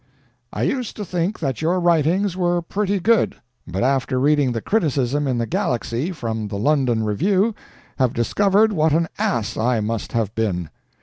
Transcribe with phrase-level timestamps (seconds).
[0.51, 3.35] I used to think that your writings were pretty good,
[3.67, 7.53] but after reading the criticism in The Galaxy from the London Review,
[7.99, 10.71] have discovered what an ass I must have been.